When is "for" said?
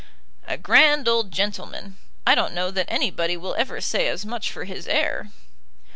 4.51-4.63